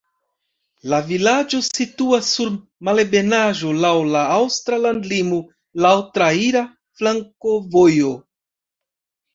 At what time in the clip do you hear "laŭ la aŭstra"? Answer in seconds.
3.85-4.83